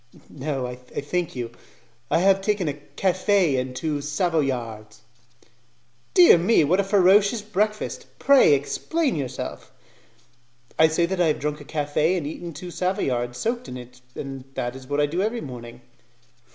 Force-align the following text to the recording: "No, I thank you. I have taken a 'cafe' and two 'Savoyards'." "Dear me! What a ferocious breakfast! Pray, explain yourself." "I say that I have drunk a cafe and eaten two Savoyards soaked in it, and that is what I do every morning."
"No, 0.31 0.65
I 0.65 0.77
thank 0.77 1.35
you. 1.35 1.51
I 2.09 2.21
have 2.21 2.41
taken 2.41 2.67
a 2.67 2.73
'cafe' 2.73 3.55
and 3.57 3.75
two 3.75 4.01
'Savoyards'." 4.01 5.01
"Dear 6.15 6.39
me! 6.39 6.63
What 6.63 6.79
a 6.79 6.83
ferocious 6.83 7.43
breakfast! 7.43 8.07
Pray, 8.17 8.55
explain 8.55 9.15
yourself." 9.15 9.71
"I 10.79 10.87
say 10.87 11.05
that 11.05 11.21
I 11.21 11.27
have 11.27 11.39
drunk 11.39 11.61
a 11.61 11.65
cafe 11.65 12.17
and 12.17 12.25
eaten 12.25 12.51
two 12.51 12.71
Savoyards 12.71 13.37
soaked 13.37 13.67
in 13.69 13.77
it, 13.77 14.01
and 14.15 14.45
that 14.55 14.75
is 14.75 14.87
what 14.87 14.99
I 14.99 15.05
do 15.05 15.21
every 15.21 15.39
morning." 15.39 15.81